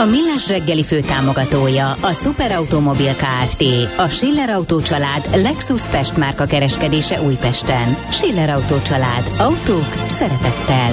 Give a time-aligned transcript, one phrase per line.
[0.00, 3.64] A Millás reggeli fő támogatója a Superautomobil KFT,
[3.96, 7.96] a Schiller Auto család Lexus Pest márka kereskedése Újpesten.
[8.10, 9.30] Schiller Auto család.
[9.38, 10.90] Autók szeretettel.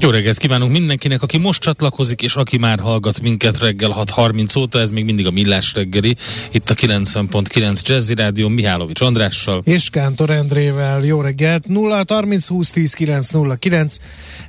[0.00, 4.80] Jó reggelt kívánunk mindenkinek, aki most csatlakozik, és aki már hallgat minket reggel 6.30 óta,
[4.80, 6.16] ez még mindig a Millás reggeli,
[6.50, 9.62] itt a 90.9 Jazzy Rádió Mihálovics Andrással.
[9.64, 11.04] És Kántor Endrével.
[11.04, 11.66] Jó reggelt!
[11.66, 13.96] 0 30 20 10 909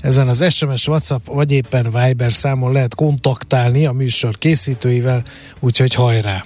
[0.01, 5.23] ezen az SMS, WhatsApp vagy éppen Viber számon lehet kontaktálni a műsor készítőivel,
[5.59, 6.45] úgyhogy hajrá!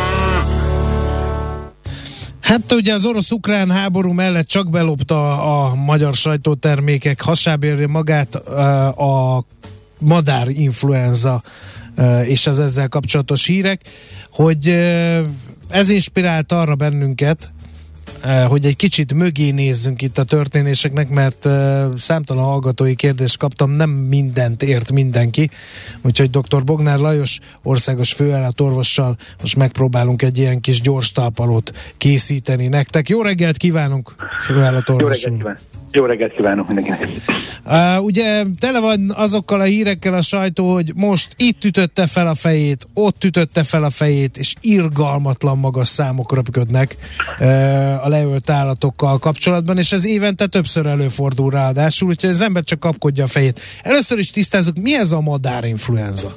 [2.51, 8.35] Hát ugye az orosz-ukrán háború mellett csak belopta a magyar sajtótermékek hasábérje magát
[8.97, 9.45] a
[9.99, 11.43] madár influenza
[12.23, 13.81] és az ezzel kapcsolatos hírek,
[14.31, 14.67] hogy
[15.69, 17.51] ez inspirált arra bennünket,
[18.47, 23.89] hogy egy kicsit mögé nézzünk itt a történéseknek, mert eh, számtalan hallgatói kérdést kaptam, nem
[23.89, 25.49] mindent ért mindenki,
[26.01, 26.63] úgyhogy dr.
[26.63, 33.09] Bognár Lajos országos főállatorvossal most megpróbálunk egy ilyen kis gyors talpalót készíteni nektek.
[33.09, 35.70] Jó reggelt kívánunk, főállatorvos Jó reggelt kívánok!
[35.91, 37.09] Jó reggelt kívánok mindenkinek!
[37.65, 42.35] Uh, ugye tele van azokkal a hírekkel a sajtó, hogy most itt ütötte fel a
[42.35, 46.97] fejét, ott ütötte fel a fejét, és irgalmatlan magas számok röpködnek
[47.39, 52.79] uh, a leölt állatokkal kapcsolatban, és ez évente többször előfordul ráadásul, úgyhogy az ember csak
[52.79, 53.59] kapkodja a fejét.
[53.83, 56.33] Először is tisztázzuk, mi ez a madárinfluenza?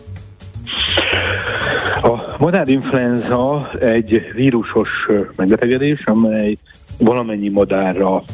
[2.03, 4.89] A madárinfluenza egy vírusos
[5.37, 6.59] megbetegedés, amely
[6.99, 8.25] valamennyi madárra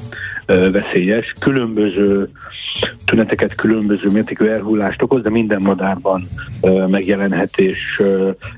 [0.70, 1.34] veszélyes.
[1.38, 2.28] Különböző
[3.04, 6.28] tüneteket, különböző mértékű elhullást okoz, de minden madárban
[6.86, 8.02] megjelenhet és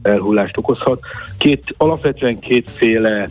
[0.03, 1.01] elhullást okozhat.
[1.39, 3.29] Két, alapvetően kétféle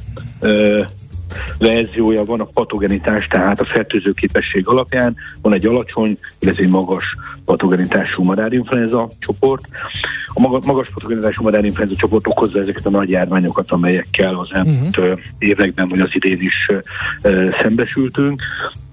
[1.57, 5.15] verziója van a patogenitás, tehát a fertőző képesség alapján.
[5.41, 7.15] Van egy alacsony, illetve egy magas
[7.45, 9.67] patogenitású madárinfluenza csoport.
[10.27, 15.19] A magas patogenitású madárinfluenza csoport okozza ezeket a nagy járványokat, amelyekkel az elmúlt uh-huh.
[15.37, 16.69] években, vagy az idén is
[17.23, 18.41] uh, szembesültünk.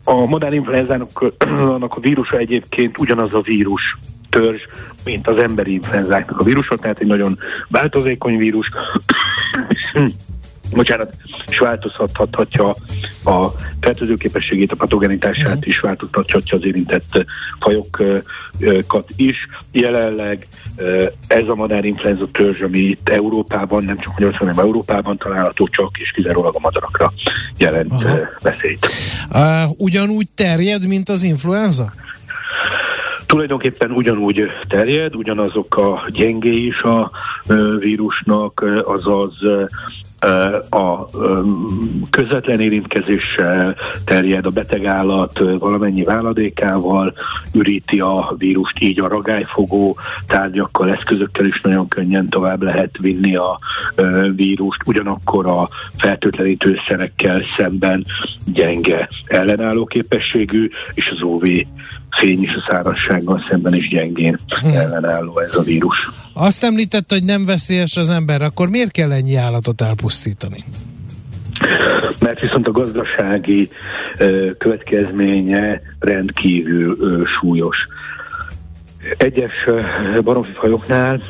[0.04, 1.24] A madárinfluenzának
[1.88, 3.98] a vírusa egyébként ugyanaz a vírus
[4.30, 4.60] törzs,
[5.04, 7.38] mint az emberi influenzáknak a vírusa, tehát egy nagyon
[7.68, 8.70] változékony vírus
[10.70, 11.12] bocsánat,
[11.46, 12.76] és változhathatja
[13.24, 13.46] a
[13.80, 15.66] fertőzőképességét, a patogenitását uh-huh.
[15.66, 17.24] is változtathatja az érintett
[17.60, 19.36] fajokat is.
[19.72, 20.46] Jelenleg
[21.26, 26.10] ez a madárinfluenza törzs, ami itt Európában, nem csak Magyarországon, hanem Európában található, csak és
[26.10, 27.12] kizárólag a madarakra
[27.56, 28.18] jelent uh-huh.
[28.40, 28.86] veszélyt.
[29.32, 31.92] Uh, ugyanúgy terjed, mint az influenza?
[33.28, 37.10] Tulajdonképpen ugyanúgy terjed, ugyanazok a gyengé is a
[37.78, 39.34] vírusnak, azaz
[40.70, 41.08] a
[42.10, 47.14] közvetlen érintkezéssel terjed a betegállat valamennyi váladékával,
[47.52, 49.96] üríti a vírust, így a ragályfogó
[50.26, 53.58] tárgyakkal, eszközökkel is nagyon könnyen tovább lehet vinni a
[54.34, 55.68] vírust, ugyanakkor a
[55.98, 58.04] fertőtlenítőszerekkel szemben
[58.44, 61.44] gyenge ellenálló képességű, és az UV
[62.10, 64.72] fény és a szárazsággal szemben is gyengén hmm.
[64.72, 66.08] ellenálló ez a vírus.
[66.32, 70.64] Azt említett, hogy nem veszélyes az ember, akkor miért kell ennyi állatot elpusztítani?
[72.20, 73.68] Mert viszont a gazdasági
[74.18, 77.86] ö, következménye rendkívül ö, súlyos.
[79.16, 79.52] Egyes
[80.24, 81.20] baromfifajoknál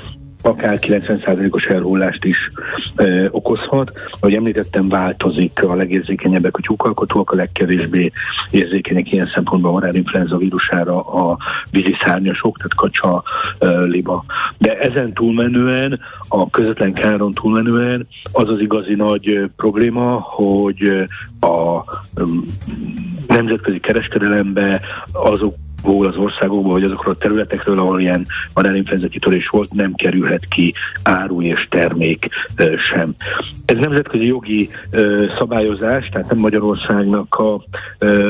[0.48, 2.50] akár 90%-os elhullást is
[2.96, 3.92] ö, okozhat.
[4.20, 8.12] Ahogy említettem, változik a legérzékenyebbek a tyúkalkotóak, a legkevésbé
[8.50, 11.38] érzékenyek ilyen szempontból a madárinfluenza vírusára a
[11.70, 13.22] vízi szárnyasok, tehát kacsa,
[13.58, 14.24] ö, liba.
[14.58, 21.06] De ezen túlmenően, a közvetlen káron túlmenően az az igazi nagy probléma, hogy
[21.40, 21.84] a
[22.14, 22.24] ö,
[23.26, 24.80] nemzetközi kereskedelembe
[25.12, 30.46] azok azokból az országokból, vagy azokról a területekről, ahol ilyen madárinfluenza kitörés volt, nem kerülhet
[30.48, 32.28] ki áru és termék
[32.90, 33.14] sem.
[33.64, 34.68] Ez nemzetközi jogi
[35.38, 37.62] szabályozás, tehát nem Magyarországnak a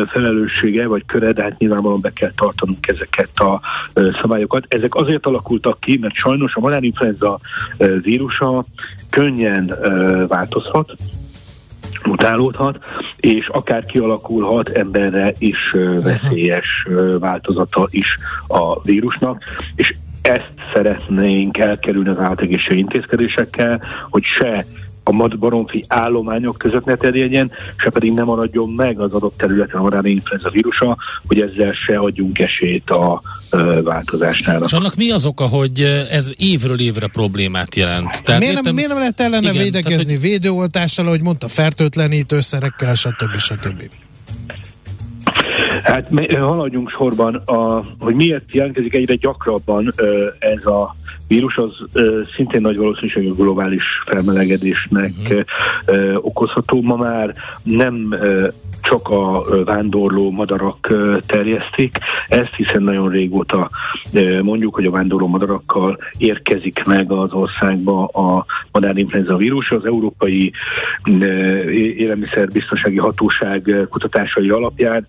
[0.07, 3.61] felelőssége vagy köre, de hát nyilvánvalóan be kell tartanunk ezeket a
[4.21, 4.65] szabályokat.
[4.69, 7.41] Ezek azért alakultak ki, mert sajnos a madárinfluenza
[8.03, 8.65] vírusa
[9.11, 9.75] könnyen
[10.29, 10.97] változhat,
[12.05, 12.79] mutálódhat,
[13.17, 16.87] és akár kialakulhat emberre is veszélyes
[17.19, 24.65] változata is a vírusnak, és ezt szeretnénk elkerülni az állategészségügyi intézkedésekkel, hogy se
[25.09, 30.09] a baromfi állományok között ne terjedjen, se pedig nem maradjon meg az adott területen a
[30.09, 30.97] influenza vírusa,
[31.27, 34.65] hogy ezzel se adjunk esélyt a ö, változásnára.
[34.65, 38.23] És annak mi az oka, hogy ez évről évre problémát jelent?
[38.23, 40.31] Tehát miért, értem, nem, miért nem lehet ellene igen, védekezni tehát, hogy...
[40.31, 43.37] védőoltással, ahogy mondta, fertőtlenítőszerekkel, stb.
[43.39, 43.83] stb.
[45.83, 46.09] Hát
[46.39, 49.95] haladjunk sorban, a, hogy miért jelentkezik egyre gyakrabban
[50.39, 50.97] ez a
[51.29, 52.03] vírus, az
[52.37, 56.17] szintén nagy valószínűség a globális felmelegedésnek uh-huh.
[56.17, 56.83] okozható.
[56.83, 58.15] Ma már nem
[58.89, 60.93] csak a vándorló madarak
[61.27, 61.99] terjesztik
[62.29, 63.71] ezt, hiszen nagyon régóta
[64.43, 69.71] mondjuk, hogy a vándorló madarakkal érkezik meg az országba a madárinfluenza vírus.
[69.71, 70.53] Az Európai
[71.97, 75.07] Élelmiszerbiztonsági Hatóság kutatásai alapján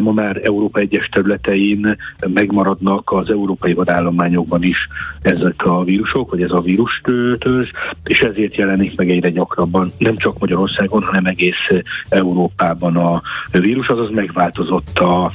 [0.00, 1.96] ma már Európa egyes területein
[2.26, 4.88] megmaradnak az európai vadállományokban is
[5.22, 7.02] ezek a vírusok, vagy ez a vírus
[7.38, 7.70] törzs,
[8.04, 11.68] és ezért jelenik meg egyre gyakrabban, nem csak Magyarországon, hanem egész
[12.08, 13.15] Európában a
[13.50, 15.32] vírus, azaz megváltozott a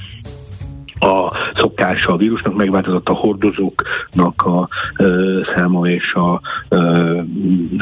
[1.02, 4.68] a szokása a vírusnak, megváltozott a hordozóknak a
[4.98, 7.20] ö, száma, és a ö,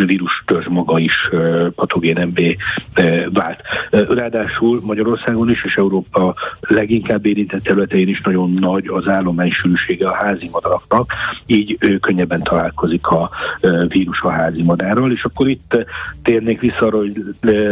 [0.05, 2.55] vírus törzs maga is ö, patogénembé
[2.95, 3.61] ö, vált.
[3.89, 10.13] Ráadásul Magyarországon is, és Európa leginkább érintett területein is nagyon nagy az állomány sűrűsége a
[10.13, 11.13] házi madaraknak,
[11.45, 13.29] így ő könnyebben találkozik a
[13.61, 15.85] ö, vírus a házi madárral, és akkor itt
[16.23, 17.23] térnék vissza arra, hogy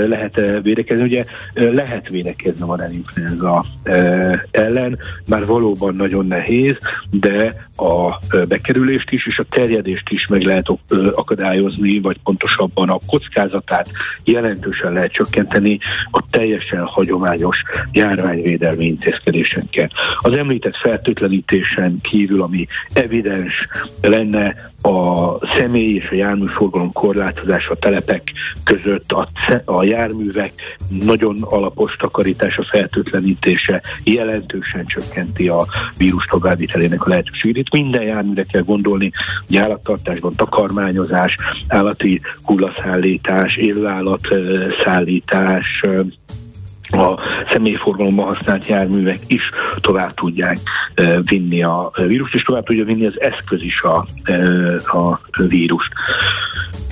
[0.08, 1.04] lehet-e védekezni.
[1.04, 3.66] Ugye lehet védekezni a madárinfluenza
[4.52, 6.78] ellen, már valóban nagyon nehéz,
[7.10, 10.68] de a bekerülést is és a terjedést is meg lehet
[11.16, 13.90] akadályozni, vagy pontosabban a kockázatát
[14.24, 15.80] jelentősen lehet csökkenteni
[16.12, 17.58] a teljesen hagyományos
[17.92, 19.90] járványvédelmi intézkedésekkel.
[20.20, 23.68] Az említett fertőtlenítésen kívül, ami evidens
[24.02, 28.32] lenne a személy és a járműforgalom korlátozása a telepek
[28.64, 29.28] között, a,
[29.66, 35.66] a járművek nagyon alapos takarítása, fertőtlenítése jelentősen csökkenti a
[35.98, 37.72] vírus továbbvitelének a lehetőségét.
[37.72, 39.12] Minden járműre kell gondolni,
[39.48, 41.38] hogy állattartásban takarmányozás,
[41.68, 45.84] állati hullaszállítás, élőállatszállítás,
[46.92, 47.20] a
[47.52, 49.42] személyforgalomban használt járművek is
[49.82, 50.58] tovább tudják
[51.22, 54.06] vinni a vírust, és tovább tudja vinni az eszköz is a,
[54.98, 55.92] a vírust.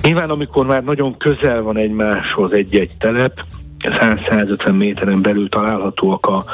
[0.02, 3.44] Nyilván, amikor már nagyon közel van egymáshoz egy-egy telep,
[3.80, 6.44] 100-150 méteren belül találhatóak a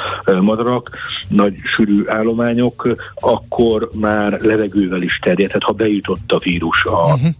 [0.40, 0.90] madarak,
[1.28, 7.34] nagy sűrű állományok, akkor már levegővel is terjed, tehát ha bejutott a vírus a uh-huh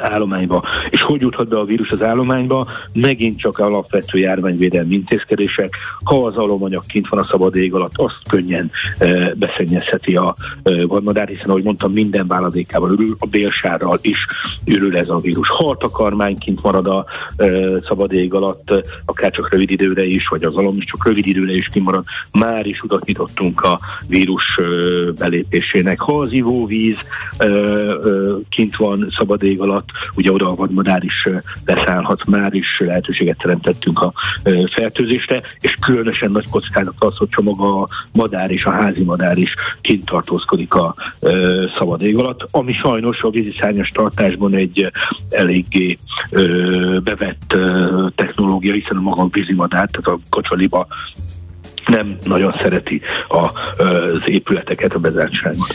[0.00, 0.64] állományba.
[0.90, 2.66] És hogy juthat be a vírus az állományba?
[2.92, 5.76] Megint csak alapvető járványvédelmi intézkedések.
[6.04, 10.86] Ha az alomanyag kint van a szabad ég alatt, azt könnyen e, beszennyezheti a e,
[10.86, 14.26] vadmadár, hiszen ahogy mondtam, minden váladékával ürül, a bélsárral is
[14.64, 15.48] ürül ez a vírus.
[15.48, 17.04] Ha a takarmány kint marad a
[17.36, 17.46] e,
[17.86, 21.54] szabad ég alatt, akár csak rövid időre is, vagy az alom is csak rövid időre
[21.54, 24.62] is kimarad, már is utat nyitottunk a vírus e,
[25.18, 26.00] belépésének.
[26.00, 26.96] Ha az ivóvíz
[27.38, 27.50] e, e,
[28.48, 31.28] kint van szabad ég alatt, ugye oda a vadmadár is
[31.64, 34.12] beszállhat, már is lehetőséget teremtettünk a
[34.70, 39.54] fertőzésre, és különösen nagy kockázat az, hogy maga a madár és a házi madár is
[39.80, 40.94] kint tartózkodik a
[41.78, 44.90] szabad ég alatt, ami sajnos a víziszárnyas tartásban egy
[45.30, 45.98] eléggé
[47.04, 47.56] bevett
[48.14, 50.86] technológia, hiszen a maga vízimadár, tehát a kocsaliba
[51.86, 53.44] nem nagyon szereti a,
[53.82, 55.74] az épületeket, a bezártságot.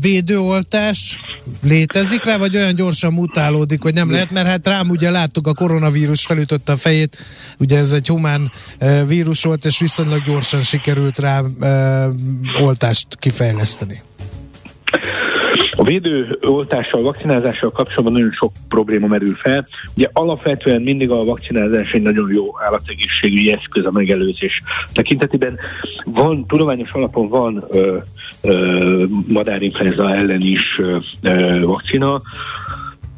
[0.00, 1.20] Védőoltás
[1.62, 5.54] létezik rá, vagy olyan gyorsan mutálódik, hogy nem lehet, mert hát rám ugye láttuk a
[5.54, 7.18] koronavírus felütötte a fejét,
[7.58, 8.52] ugye ez egy humán
[9.06, 11.42] vírus volt, és viszonylag gyorsan sikerült rá
[12.60, 14.02] oltást kifejleszteni.
[15.80, 19.66] A védőoltással, vakcinázással kapcsolatban nagyon sok probléma merül fel.
[19.96, 25.58] Ugye alapvetően mindig a vakcinázás egy nagyon jó állategészségügyi eszköz a megelőzés tekintetében.
[26.04, 27.96] Van, tudományos alapon van ö,
[28.42, 30.80] ö, madárinfluenza ellen is
[31.22, 32.20] ö, vakcina,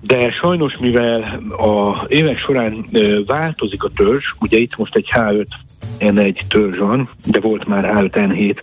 [0.00, 2.87] de sajnos, mivel a évek során
[3.26, 5.47] változik a törzs, ugye itt most egy H5
[6.03, 8.57] H1N1 törzs van, de volt már H5N7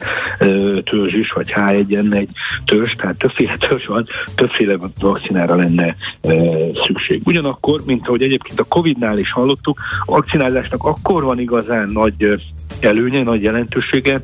[0.84, 2.28] törzs is, vagy H1N1
[2.66, 5.96] törzs, tehát többféle törzs van, többféle vakcinára lenne
[6.86, 7.22] szükség.
[7.26, 12.42] Ugyanakkor, mint ahogy egyébként a Covid-nál is hallottuk, a vakcinálásnak akkor van igazán nagy
[12.80, 14.22] előnye, nagy jelentősége,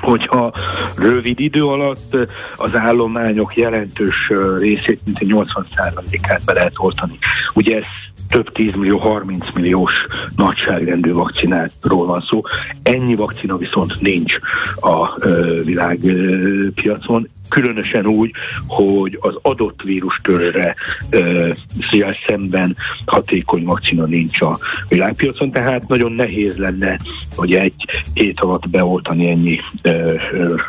[0.00, 0.52] hogyha
[0.96, 2.16] rövid idő alatt
[2.56, 7.18] az állományok jelentős részét, mint 80%-át be lehet oltani.
[7.54, 7.84] Ugye ez
[8.28, 9.92] több 10 millió, 30 milliós
[10.36, 12.42] nagyságrendű vakcináról van szó.
[12.82, 14.38] Ennyi vakcina viszont nincs
[14.80, 15.26] a
[15.64, 18.30] világpiacon, különösen úgy,
[18.66, 20.74] hogy az adott vírustörzsre
[21.10, 24.58] e, szemben hatékony vakcina nincs a
[24.88, 26.98] világpiacon, tehát nagyon nehéz lenne,
[27.36, 29.92] hogy egy hét alatt beoltani ennyi e,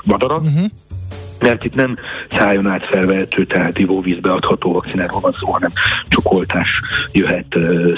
[0.04, 0.42] madarat.
[0.42, 0.70] Uh-huh
[1.40, 1.96] mert itt nem
[2.32, 5.70] szájon át felvehető, tehát ivóvízbe adható vakcináról van szó, hanem
[6.08, 6.70] csokoltás
[7.12, 7.56] jöhet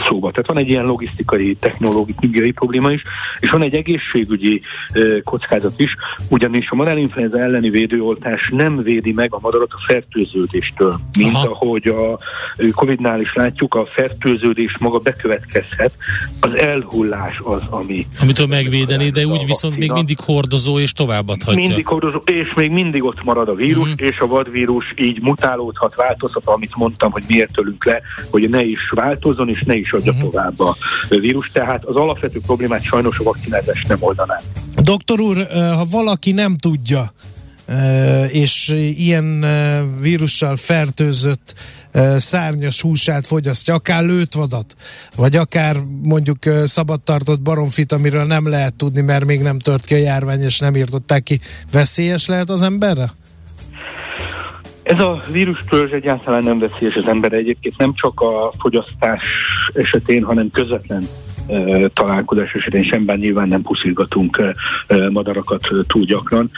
[0.08, 0.32] szóba.
[0.32, 3.04] Tehát van egy ilyen logisztikai, technológiai probléma is,
[3.40, 4.62] és van egy egészségügyi
[5.24, 5.96] kockázat is,
[6.30, 11.48] ugyanis a madárinfluenza elleni védőoltás nem védi meg a madarat a fertőződéstől, mint Aha.
[11.48, 12.20] ahogy a
[12.72, 15.94] Covid-nál is látjuk, a fertőződés maga bekövetkezhet,
[16.40, 18.08] az elhullás az, ami...
[18.20, 21.62] Amitől megvédeni, de úgy viszont még mindig hordozó és továbbadhatja.
[21.68, 23.94] Mindig hordozó, és még mindig ott marad a vírus, mm.
[23.96, 28.90] és a vadvírus így mutálódhat, változhat, amit mondtam, hogy miért tölünk le, hogy ne is
[28.90, 30.20] változzon, és ne is adja mm.
[30.20, 30.76] tovább a
[31.10, 31.50] vírus.
[31.54, 34.42] Tehát az alapvető problémát sajnos a vakcinázás nem oldaná.
[34.76, 37.14] Doktor úr, ha valaki nem tudja,
[38.28, 39.46] és ilyen
[40.00, 41.54] vírussal fertőzött
[42.18, 44.76] szárnyas húsát fogyasztja, akár lőtvadat,
[45.16, 49.98] vagy akár mondjuk szabadtartott baromfit, amiről nem lehet tudni, mert még nem tört ki a
[49.98, 51.40] járvány, és nem írtották ki,
[51.72, 53.12] veszélyes lehet az emberre?
[54.92, 59.24] Ez a vírus törzs egyáltalán nem veszélyes az ember egyébként nem csak a fogyasztás
[59.74, 61.04] esetén, hanem közvetlen
[61.94, 64.42] találkozás esetén sem, bár nyilván nem puszilgatunk
[65.10, 66.52] madarakat túl gyakran.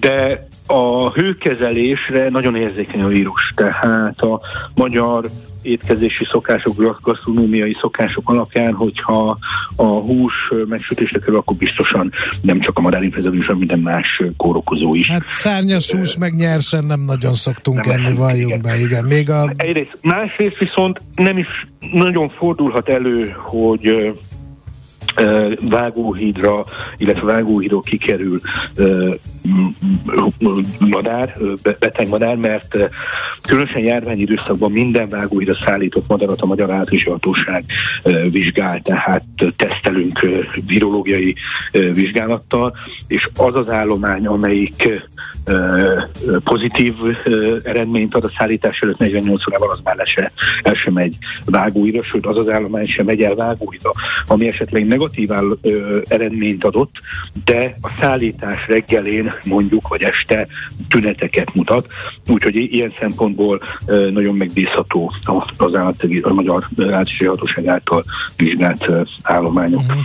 [0.00, 4.40] De a hőkezelésre nagyon érzékeny a vírus, tehát a
[4.74, 5.24] magyar
[5.62, 9.38] étkezési szokások, gasztronómiai szokások alapján, hogyha
[9.76, 10.34] a hús
[10.68, 15.10] megsütésre kerül, akkor biztosan nem csak a madárinfluenza, hanem minden más kórokozó is.
[15.10, 19.04] Hát szárnyas hús meg nyersen nem nagyon szoktunk nem enni, valljunk be, igen.
[19.04, 19.52] Még a...
[19.56, 24.12] Egyrészt, másrészt viszont nem is nagyon fordulhat elő, hogy
[25.60, 26.64] vágóhídra,
[26.96, 28.40] illetve vágóhídról kikerül
[30.78, 31.36] madár,
[31.78, 32.76] beteg madár, mert
[33.42, 37.64] különösen járványidőszakban minden vágóhídra szállított madarat a Magyar Állatorvosi Hatóság
[38.30, 39.24] vizsgál, tehát
[39.56, 40.26] tesztelünk
[40.66, 41.34] virológiai
[41.72, 42.76] vizsgálattal,
[43.06, 45.02] és az az állomány, amelyik
[46.44, 46.94] pozitív
[47.62, 52.26] eredményt ad a szállítás előtt 48 órával, az már se, el sem megy vágóira, sőt
[52.26, 53.92] az az állomány sem megy el vágóira,
[54.26, 56.94] ami esetleg negatív áll, ö, eredményt adott,
[57.44, 60.46] de a szállítás reggelén mondjuk, vagy este
[60.88, 61.86] tüneteket mutat,
[62.28, 65.12] úgyhogy ilyen szempontból ö, nagyon megbízható
[65.56, 68.04] az állat, a Magyar Állatási Hatóság által
[68.36, 68.90] vizsgált
[69.22, 69.80] állományok.
[69.80, 70.00] Uh-huh.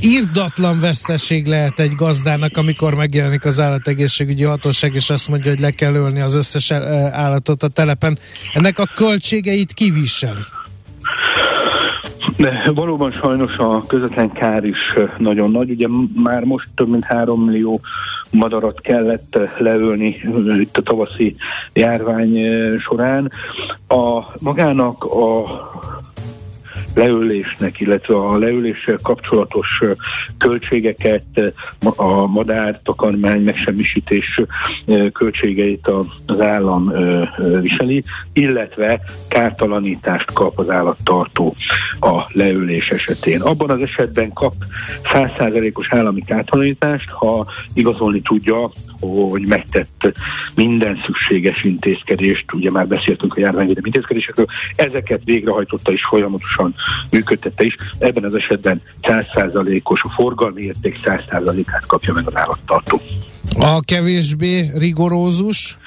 [0.00, 5.70] Írdatlan veszteség lehet egy gazdának, amikor megjelenik az állategészségügyi hatóság, és azt mondja, hogy le
[5.70, 8.18] kell ölni az összes állatot a telepen.
[8.52, 10.40] Ennek a költségeit kiviseli?
[12.40, 14.78] De valóban sajnos a közvetlen kár is
[15.18, 15.70] nagyon nagy.
[15.70, 17.80] Ugye már most több mint 3 millió
[18.30, 20.16] madarat kellett leölni
[20.60, 21.36] itt a tavaszi
[21.72, 22.38] járvány
[22.78, 23.30] során.
[23.88, 25.44] A magának a
[26.94, 29.82] leülésnek, illetve a leüléssel kapcsolatos
[30.38, 31.24] költségeket,
[31.96, 34.40] a madár, takarmány, megsemmisítés
[35.12, 35.88] költségeit
[36.26, 36.92] az állam
[37.60, 41.54] viseli, illetve kártalanítást kap az állattartó
[42.00, 43.40] a leülés esetén.
[43.40, 44.54] Abban az esetben kap
[45.12, 50.12] 100%-os állami kártalanítást, ha igazolni tudja, hogy megtett
[50.54, 56.74] minden szükséges intézkedést, ugye már beszéltünk a járványvédelmi intézkedésekről, ezeket végrehajtotta is folyamatosan
[57.10, 57.76] működtette is.
[57.98, 63.00] Ebben az esetben 100%-os, a forgalmi érték 100%-át kapja meg az állattartó.
[63.58, 65.78] A kevésbé rigorózus?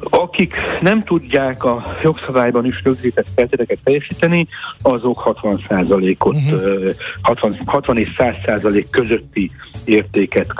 [0.00, 4.48] Akik nem tudják a jogszabályban is rögzített feltételeket teljesíteni,
[4.82, 6.90] azok 60%-ot, uh-huh.
[7.22, 9.50] 60, 60 és 100% közötti
[9.84, 10.52] értéket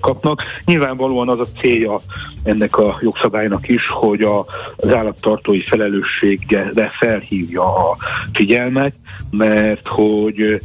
[0.00, 0.42] kapnak.
[0.64, 2.00] Nyilvánvalóan az a célja
[2.42, 4.44] ennek a jogszabálynak is, hogy a,
[4.76, 7.96] az állattartói felelősségre felhívja a
[8.32, 8.94] figyelmet,
[9.30, 10.60] mert hogy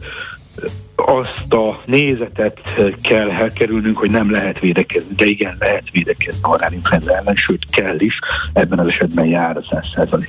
[1.06, 2.60] azt a nézetet
[3.02, 8.00] kell elkerülnünk, hogy nem lehet védekezni, de igen, lehet védekezni a ráninfluenza ellen, sőt kell
[8.00, 8.20] is,
[8.54, 9.62] ebben az esetben jár a
[9.96, 10.24] 100%.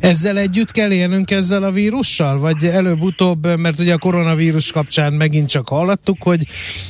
[0.00, 5.48] Ezzel együtt kell élnünk ezzel a vírussal, vagy előbb-utóbb, mert ugye a koronavírus kapcsán megint
[5.48, 6.44] csak hallottuk, hogy,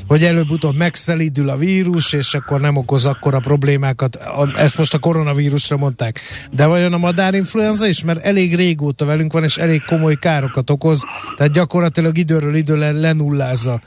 [0.07, 4.19] hogy előbb-utóbb megszelidül a vírus, és akkor nem okoz akkora problémákat.
[4.57, 6.21] Ezt most a koronavírusra mondták.
[6.53, 8.05] De vajon a madárinfluenza is?
[8.05, 11.05] Mert elég régóta velünk van, és elég komoly károkat okoz,
[11.37, 12.93] tehát gyakorlatilag időről időre
[13.27, 13.81] lenullázza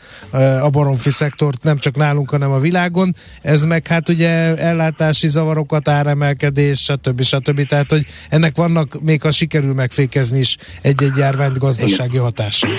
[0.62, 3.16] a baromfi szektort, nem csak nálunk, hanem a világon.
[3.42, 7.22] Ez meg hát ugye ellátási zavarokat, áremelkedés, stb.
[7.22, 7.66] stb.
[7.66, 12.72] Tehát, hogy ennek vannak még a sikerül megfékezni is egy-egy járványt gazdasági hatásai.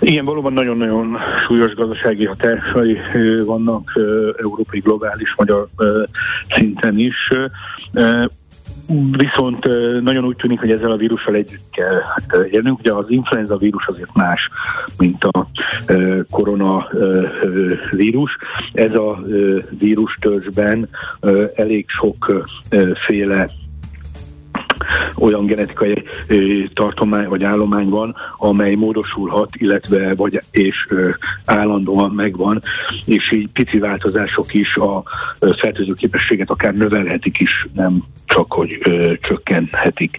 [0.00, 1.16] Igen, valóban nagyon-nagyon
[1.46, 2.98] súlyos gazdasági hatásai
[3.44, 3.90] vannak
[4.42, 5.68] európai, globális, magyar
[6.54, 7.32] szinten is.
[9.10, 9.64] Viszont
[10.02, 12.00] nagyon úgy tűnik, hogy ezzel a vírussal együtt kell
[12.50, 12.78] élnünk.
[12.78, 14.50] Ugye az influenza vírus azért más,
[14.98, 15.48] mint a
[16.30, 18.36] koronavírus.
[18.72, 19.20] Ez a
[19.78, 20.88] vírus törzsben
[21.54, 23.48] elég sokféle
[25.14, 26.02] olyan genetikai
[26.74, 30.88] tartomány vagy állomány van, amely módosulhat, illetve vagy és
[31.44, 32.62] állandóan megvan,
[33.04, 35.02] és így pici változások is a
[35.58, 40.16] fertőző képességet akár növelhetik is, nem csak hogy ö, csökkenhetik.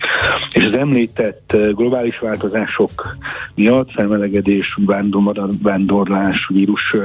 [0.52, 3.18] És az említett globális változások
[3.56, 4.78] miatt, felmelegedés,
[5.62, 6.96] vándorlás, vírus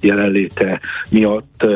[0.00, 1.66] jelenléte miatt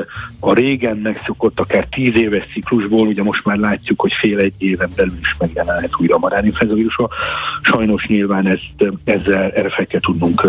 [0.41, 4.91] a régen megszokott akár tíz éves ciklusból, ugye most már látjuk, hogy fél egy éven
[4.97, 7.09] belül is megjelenhet újra a maráninfluenza vírusa.
[7.63, 10.47] Sajnos nyilván ezt, ezzel erre fel kell tudnunk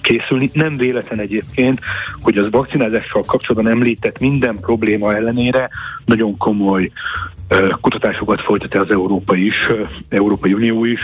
[0.00, 0.50] készülni.
[0.52, 1.80] Nem véletlen egyébként,
[2.20, 5.68] hogy az vakcinázással kapcsolatban említett minden probléma ellenére
[6.04, 6.90] nagyon komoly
[7.80, 9.66] kutatásokat folytat az Európai is,
[10.08, 11.00] Európai Unió is,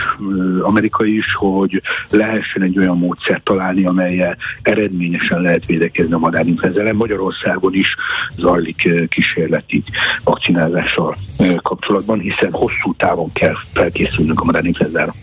[0.61, 6.95] Amerika is, hogy lehessen egy olyan módszert találni, amelyel eredményesen lehet védekezni a madárinfluenza ellen.
[6.95, 7.95] Magyarországon is
[8.35, 9.83] zajlik kísérleti
[10.23, 11.15] vakcinázással
[11.61, 15.13] kapcsolatban, hiszen hosszú távon kell felkészülnünk a madárinfluenzára.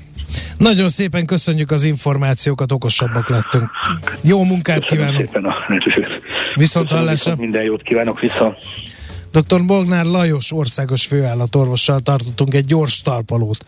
[0.58, 3.70] Nagyon szépen köszönjük az információkat, okosabbak lettünk.
[4.22, 5.26] Jó munkát Köszönöm kívánok!
[5.26, 5.54] szépen a
[6.54, 7.34] Viszont hallásra!
[7.36, 8.56] Minden jót kívánok vissza!
[9.36, 9.64] Dr.
[9.64, 13.64] Bognár Lajos országos főállatorvossal tartottunk egy gyors talpalót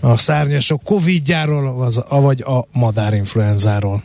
[0.00, 4.02] a szárnyasok Covid-járól, vagy a madárinfluenzáról.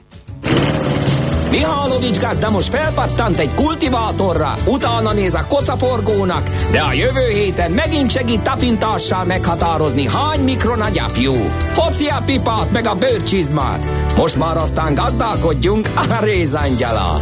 [1.51, 8.11] Mihálovics gazda most felpattant egy kultivátorra, utána néz a kocaforgónak, de a jövő héten megint
[8.11, 11.33] segít tapintással meghatározni, hány mikron a gyapjú.
[11.75, 13.87] Hoci a pipát meg a bőrcsizmát.
[14.17, 17.21] Most már aztán gazdálkodjunk a rézangyala.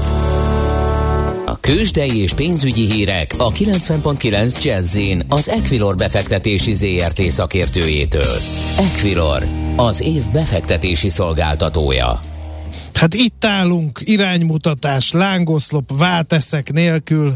[1.49, 8.35] A kősdei és pénzügyi hírek a 90.9 jazz az Equilor befektetési ZRT szakértőjétől.
[8.77, 12.19] Equilor, az év befektetési szolgáltatója.
[12.93, 17.33] Hát itt állunk, iránymutatás, lángoszlop, válteszek nélkül,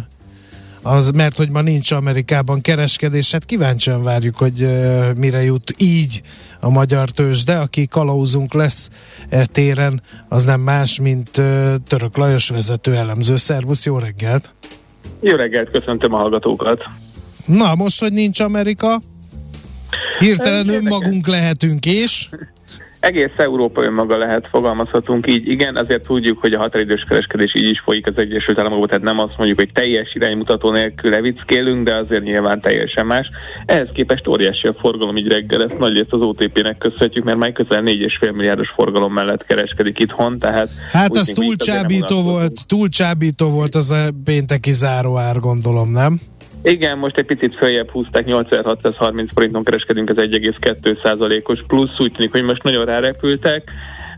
[0.84, 6.22] az, mert hogy ma nincs Amerikában kereskedés, hát kíváncsian várjuk, hogy uh, mire jut így
[6.60, 8.89] a magyar tőzs, de aki kalauzunk lesz
[9.30, 13.36] e téren, az nem más, mint uh, Török Lajos vezető elemző.
[13.36, 14.54] Szervusz, jó reggelt!
[15.22, 16.84] Jó reggelt, köszöntöm a hallgatókat!
[17.46, 19.00] Na, most, hogy nincs Amerika,
[20.19, 22.30] hirtelen önmagunk lehetünk, és
[23.03, 25.47] egész Európa önmaga lehet, fogalmazhatunk így.
[25.47, 29.19] Igen, azért tudjuk, hogy a határidős kereskedés így is folyik az Egyesült Államokban, tehát nem
[29.19, 33.29] azt mondjuk, hogy teljes iránymutató nélkül levickélünk, de azért nyilván teljesen más.
[33.65, 37.51] Ehhez képest óriási a forgalom így reggel, ezt nagy részt az OTP-nek köszönhetjük, mert már
[37.51, 40.69] közel 4,5 milliárdos forgalom mellett kereskedik itthon, tehát...
[40.91, 46.19] Hát az túl csábító volt, túl csábító volt az a pénteki záróár, gondolom, nem?
[46.63, 52.43] Igen, most egy picit följebb húzták, 8630 forinton kereskedünk, az 1,2%-os plusz, úgy tűnik, hogy
[52.43, 53.71] most nagyon rárepültek.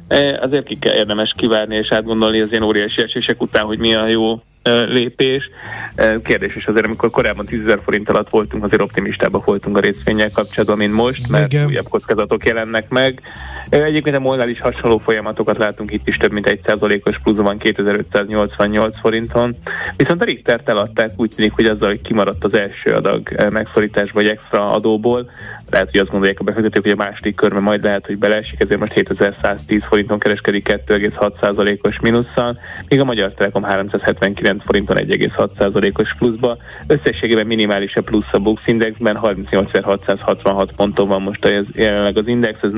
[0.08, 3.93] E, azért ki kell érdemes kivárni és átgondolni az ilyen óriási esések után, hogy mi
[3.93, 5.49] a jó e, lépés.
[5.95, 10.31] E, kérdés is azért, amikor korábban 10 forint alatt voltunk, azért optimistábbak voltunk a részvényel
[10.31, 11.65] kapcsolatban, mint most, mert Igen.
[11.65, 13.21] újabb kockázatok jelennek meg.
[13.69, 18.99] Egyébként a molnál is hasonló folyamatokat látunk, itt is több mint 1%-os plusz van 2588
[18.99, 19.56] forinton.
[19.95, 24.28] Viszont a Richtert eladták, úgy tűnik, hogy azzal, hogy kimaradt az első adag megszorítás vagy
[24.28, 25.30] extra adóból,
[25.69, 28.80] lehet, hogy azt gondolják a befektetők, hogy a második körben majd lehet, hogy beleesik, ezért
[28.80, 36.58] most 7110 forinton kereskedik 2,6%-os mínusszal, míg a Magyar Telekom 379 forinton 1,6%-os pluszba.
[36.88, 42.60] Összességében minimális a plusz a Bux Indexben, 38.666 ponton van most az, jelenleg az index,
[42.62, 42.71] ez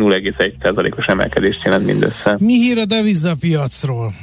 [0.77, 2.37] 0,1%-os emelkedést jelent mindössze.
[2.39, 4.13] Mi hír a devizapiacról?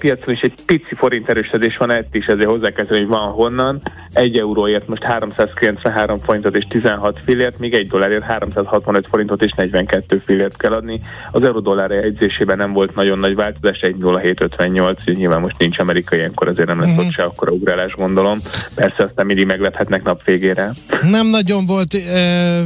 [0.00, 3.80] piacon is egy pici forint erősödés van, egy is ezért hozzá kell hogy van honnan.
[4.12, 10.22] Egy euróért most 393 forintot és 16 fillért, míg egy dollárért 365 forintot és 42
[10.26, 11.00] fillért kell adni.
[11.30, 16.48] Az euró dollár jegyzésében nem volt nagyon nagy változás, 1,0758, nyilván most nincs amerikai, ilyenkor
[16.48, 17.06] azért nem lesz uh-huh.
[17.06, 18.38] ott se akkora ugrálás, gondolom.
[18.74, 20.72] Persze aztán mindig meglephetnek nap végére.
[21.02, 22.64] Nem nagyon volt e-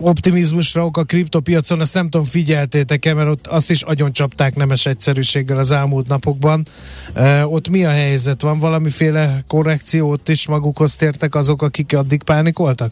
[0.00, 4.86] optimizmusra ok a kriptopiacon, ezt nem tudom, figyeltétek-e, mert ott azt is agyon csapták nemes
[4.86, 6.66] egyszerűséggel az elmúlt napokban.
[7.14, 8.42] E, ott mi a helyzet?
[8.42, 12.90] Van valamiféle korrekció ott is magukhoz tértek azok, akik addig pánikoltak?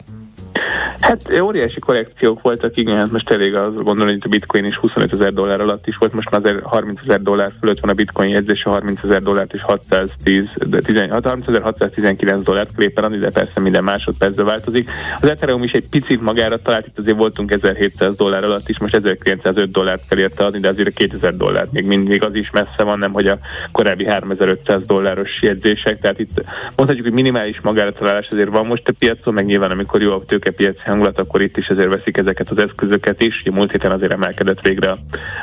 [0.99, 5.13] Hát óriási korrekciók voltak, igen, hát most elég az gondolni, hogy a bitcoin is 25
[5.13, 8.29] ezer dollár alatt is volt, most már azért 30 ezer dollár fölött van a bitcoin
[8.29, 13.83] jegyzése, 30 ezer dollárt és 610, de 10, 30 619 dollárt képen de persze minden
[13.83, 14.89] másodpercben változik.
[15.21, 18.95] Az Ethereum is egy picit magára talált, itt azért voltunk 1700 dollár alatt is, most
[18.95, 22.83] 1905 dollárt kell érte adni, de azért a 2000 dollár még mindig az is messze
[22.83, 23.37] van, nem hogy a
[23.71, 26.43] korábbi 3500 dolláros jegyzések, tehát itt
[26.75, 30.25] mondhatjuk, hogy minimális magára találás azért van most a piacon, meg nyilván amikor jó a
[30.25, 33.41] tőkepiaci hangulat, akkor itt is azért veszik ezeket az eszközöket is.
[33.41, 34.97] Ugye múlt héten azért emelkedett végre a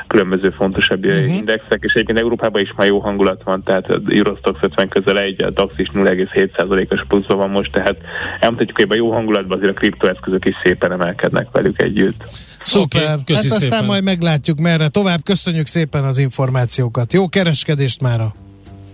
[0.06, 1.36] különböző fontosabb uh-huh.
[1.36, 5.42] indexek, és egyébként Európában is már jó hangulat van, tehát a Eurostox 50 közel egy,
[5.42, 7.96] a DAX is 0,7%-os pluszban van most, tehát
[8.40, 12.24] elmondhatjuk, hogy a jó hangulatban azért a kriptoeszközök is szépen emelkednek velük együtt.
[12.62, 13.84] Szuper, okay, hát aztán szépen.
[13.84, 14.88] majd meglátjuk merre.
[14.88, 17.12] Tovább köszönjük szépen az információkat.
[17.12, 18.34] Jó kereskedést mára!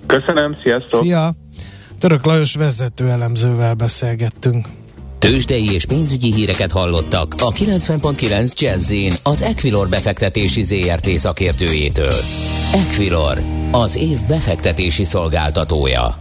[0.07, 1.03] Köszönöm, sziasztok!
[1.03, 1.33] Szia!
[1.99, 4.67] Török Lajos vezető elemzővel beszélgettünk.
[5.21, 12.15] Tőzsdei és pénzügyi híreket hallottak a 90.9 jazz az Equilor befektetési ZRT szakértőjétől.
[12.73, 16.19] Equilor, az év befektetési szolgáltatója.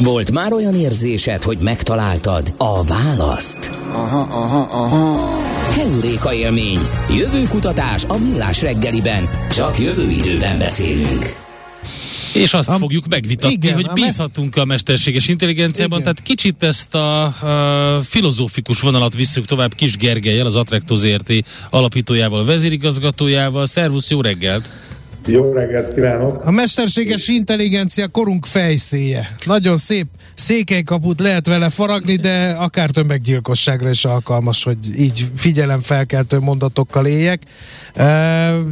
[0.00, 3.70] Volt már olyan érzésed, hogy megtaláltad a választ?
[3.92, 5.30] Aha, aha, aha.
[5.72, 11.47] Heuréka élmény, jövőkutatás a millás reggeliben, csak jövő időben beszélünk.
[12.34, 16.14] És azt a, fogjuk megvitatni, igen, hogy bízhatunk a mesterséges intelligenciában, igen.
[16.14, 21.32] tehát kicsit ezt a, a filozófikus vonalat visszük tovább Kis Gergelyel, az Attracto ZRT
[21.70, 23.66] alapítójával, vezérigazgatójával.
[23.66, 24.70] Szervusz, jó reggelt!
[25.26, 26.44] Jó reggelt kívánok!
[26.44, 29.36] A mesterséges intelligencia korunk fejszéje.
[29.44, 37.06] Nagyon szép székelykaput lehet vele faragni, de akár tömeggyilkosságra is alkalmas, hogy így figyelemfelkeltő mondatokkal
[37.06, 37.42] éljek.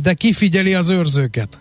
[0.03, 1.59] De ki figyeli az őrzőket?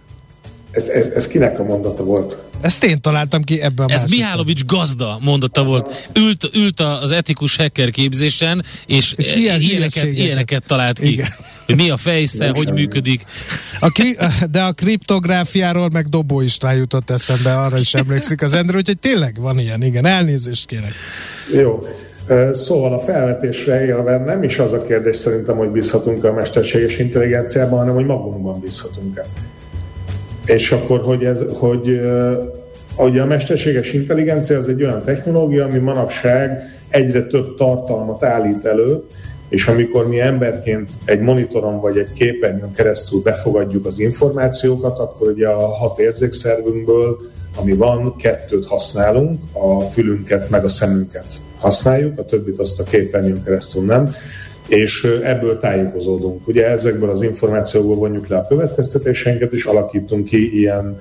[0.76, 2.38] Ez, ez, ez kinek a mondata volt?
[2.62, 6.10] Ezt én találtam ki ebben a Ez Mihálovics gazda mondata volt.
[6.16, 11.12] Ült, ült az etikus hacker képzésen, és, és ilyen ilyeneket, ilyeneket talált ki.
[11.12, 11.28] Igen.
[11.66, 13.26] Hogy mi a fejsze, hogy működik.
[13.80, 14.18] A kri-
[14.52, 19.36] de a kriptográfiáról meg Dobó István jutott eszembe, arra is emlékszik az Endre, úgyhogy tényleg
[19.40, 20.94] van ilyen, igen, elnézést kérek.
[21.54, 21.88] Jó.
[22.52, 27.80] Szóval a felvetésre élve nem is az a kérdés szerintem, hogy bízhatunk a mesterséges intelligenciában,
[27.80, 29.26] hanem hogy magunkban bízhatunk-e.
[30.46, 32.02] És akkor, hogy, ez, hogy
[32.98, 39.04] ugye a mesterséges intelligencia az egy olyan technológia, ami manapság egyre több tartalmat állít elő,
[39.50, 45.48] és amikor mi emberként egy monitoron vagy egy képernyőn keresztül befogadjuk az információkat, akkor ugye
[45.48, 47.18] a hat érzékszervünkből,
[47.58, 51.26] ami van, kettőt használunk, a fülünket meg a szemünket
[51.58, 54.16] használjuk, a többit azt a képernyőn keresztül nem
[54.68, 56.48] és ebből tájékozódunk.
[56.48, 60.98] Ugye ezekből az információkból vonjuk le a következtetéseinket, és alakítunk ki ilyen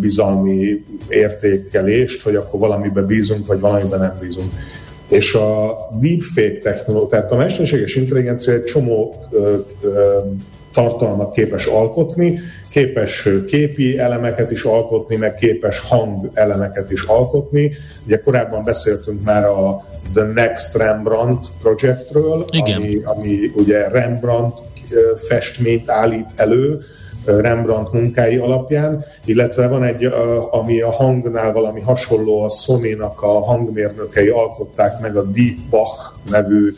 [0.00, 4.52] bizalmi értékelést, hogy akkor valamiben bízunk, vagy valamiben nem bízunk.
[5.08, 10.18] És a deepfake technológia, tehát a mesterséges intelligencia egy csomó ö, ö,
[10.72, 17.72] tartalmat képes alkotni, képes képi elemeket is alkotni, meg képes hang elemeket is alkotni.
[18.06, 22.44] Ugye korábban beszéltünk már a The Next Rembrandt projektről,
[22.76, 24.60] Ami, ami ugye Rembrandt
[25.28, 26.80] festményt állít elő,
[27.24, 30.04] Rembrandt munkái alapján, illetve van egy,
[30.50, 36.74] ami a hangnál valami hasonló, a Sony-nak a hangmérnökei alkották meg a Deep Bach nevű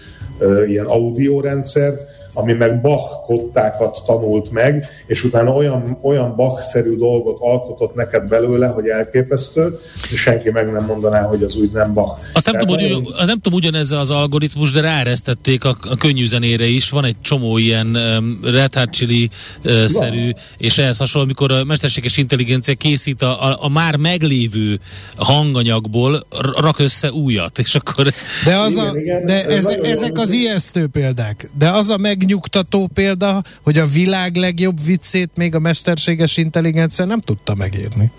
[0.67, 2.01] ilyen audiórendszert,
[2.35, 8.67] ami meg Bach kottákat tanult meg, és utána olyan, olyan Bach-szerű dolgot alkotott neked belőle,
[8.67, 9.79] hogy elképesztő,
[10.11, 12.21] és senki meg nem mondaná, hogy az úgy nem Bach.
[12.33, 16.67] Azt nem, tudom, hogy, nem tudom ugyanez az algoritmus, de ráeresztették a, a könnyű zenére
[16.67, 16.91] is.
[16.91, 22.17] Van egy csomó ilyen um, Red Hot Chili-szerű, uh, és ehhez hasonló, amikor a mesterséges
[22.17, 24.81] intelligencia készít a, a, a már meglévő
[25.17, 26.21] hanganyagból,
[26.57, 28.13] rak össze újat, és akkor...
[28.45, 32.24] De, az igen, a, igen, de ez, ezek az ijesztő példák, de az a meg
[32.25, 38.11] megnyugtató példa, hogy a világ legjobb viccét még a mesterséges intelligencia nem tudta megírni.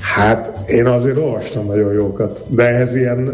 [0.00, 3.30] Hát én azért olvastam nagyon jókat, de ehhez ilyen,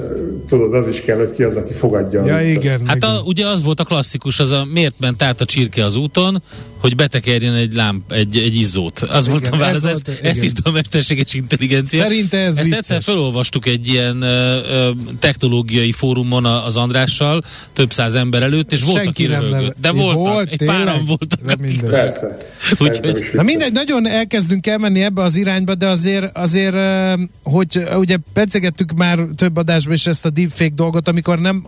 [0.48, 2.26] tudod, az is kell, hogy ki az, aki fogadja.
[2.26, 2.81] Ja, igen.
[2.87, 3.11] Hát igen.
[3.11, 6.42] a, ugye az volt a klasszikus, az a miért ment át a csirke az úton,
[6.81, 8.98] hogy betekerjen egy lámp, egy, egy izzót.
[9.00, 10.31] Az Igen, volt a ez válasz, volt, ezt, igen.
[10.31, 12.02] ezt írta a mesterséges intelligencia.
[12.02, 12.79] Szerinte ez Ezt vicces.
[12.79, 18.72] egyszer felolvastuk egy ilyen ö, ö, technológiai fórumon a- az Andrással, több száz ember előtt,
[18.72, 19.76] és volt, aki nem röhögött.
[19.81, 20.76] De Volt, voltak, egy tényleg?
[20.76, 21.83] páran voltak, akik.
[21.83, 22.37] Persze.
[22.79, 27.88] Szerintem is Na mindegy, nagyon elkezdünk elmenni ebbe az irányba, de azért, azért ö, hogy
[27.97, 31.66] ugye pedzegettük már több adásban is ezt a deepfake dolgot, amikor nem,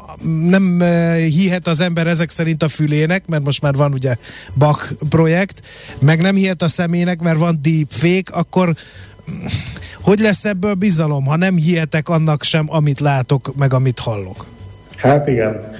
[0.48, 0.80] nem
[1.16, 4.16] hihet az ember ezek szerint a fülének, mert most már van ugye
[4.54, 5.66] Bach projekt,
[5.98, 8.74] meg nem hihet a személynek, mert van deepfake, akkor
[10.00, 14.46] hogy lesz ebből bizalom, ha nem hihetek annak sem, amit látok, meg amit hallok?
[14.96, 15.70] Hát igen.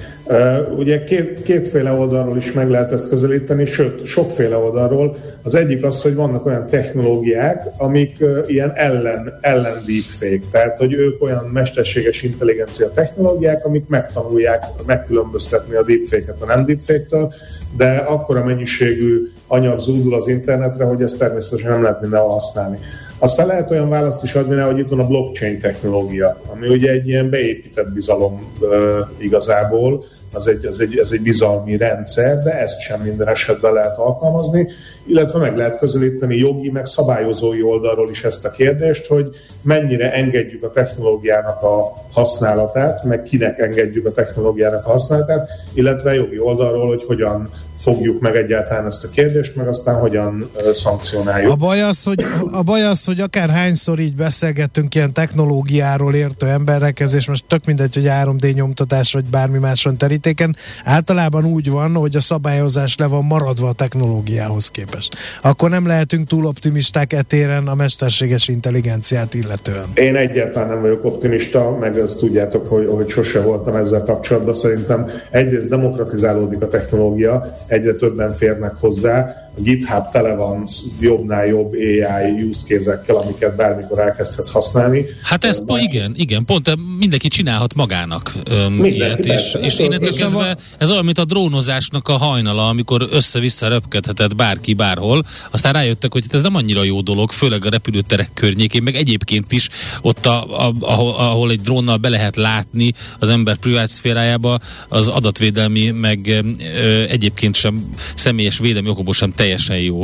[0.77, 5.17] Ugye két, kétféle oldalról is meg lehet ezt közelíteni, sőt, sokféle oldalról.
[5.43, 11.21] Az egyik az, hogy vannak olyan technológiák, amik ilyen ellen, ellen deepfake, tehát hogy ők
[11.21, 17.33] olyan mesterséges intelligencia technológiák, amik megtanulják megkülönböztetni a deepfake-et a nem deepfake-től,
[17.77, 22.79] de akkora mennyiségű anyag zúdul az internetre, hogy ezt természetesen nem lehet mindenhol használni.
[23.19, 27.07] Aztán lehet olyan választ is adni, hogy itt van a blockchain technológia, ami ugye egy
[27.07, 28.69] ilyen beépített bizalom uh,
[29.17, 33.97] igazából, az egy, az egy, ez egy bizalmi rendszer, de ezt sem minden esetben lehet
[33.97, 34.67] alkalmazni,
[35.05, 39.29] illetve meg lehet közelíteni jogi, meg szabályozói oldalról is ezt a kérdést, hogy
[39.61, 46.39] mennyire engedjük a technológiának a használatát, meg kinek engedjük a technológiának a használatát, illetve jogi
[46.39, 51.51] oldalról, hogy hogyan fogjuk meg egyáltalán ezt a kérdést, meg aztán hogyan szankcionáljuk.
[51.51, 56.47] A baj az, hogy, a baj az, hogy akár hányszor így beszélgettünk ilyen technológiáról értő
[56.47, 61.95] emberekhez, és most tök mindegy, hogy 3D nyomtatás vagy bármi máson terítéken, általában úgy van,
[61.95, 65.15] hogy a szabályozás le van maradva a technológiához képest.
[65.41, 69.85] Akkor nem lehetünk túl optimisták etéren a mesterséges intelligenciát illetően.
[69.93, 74.53] Én egyáltalán nem vagyok optimista, meg ezt tudjátok, hogy, hogy sose voltam ezzel kapcsolatban.
[74.53, 80.67] Szerintem egyrészt demokratizálódik a technológia, egyre többen férnek hozzá, a GitHub tele van
[80.99, 85.05] jobbnál jobb AI use case amiket bármikor elkezdhetsz használni.
[85.23, 89.95] Hát ez po, igen, igen, pont mindenki csinálhat magának öm, Mindenki, ilyet, és, és És
[89.95, 95.25] a kezdve va- ez olyan, mint a drónozásnak a hajnala, amikor össze-vissza röpkedhetett bárki bárhol,
[95.51, 99.69] aztán rájöttek, hogy ez nem annyira jó dolog, főleg a repülőterek környékén, meg egyébként is
[100.01, 104.59] ott, a, a, ahol, ahol egy drónnal be lehet látni az ember privát szférájába,
[104.89, 106.43] az adatvédelmi, meg
[106.81, 110.01] ö, egyébként sem személyes védelmi okokból sem teljesen jó.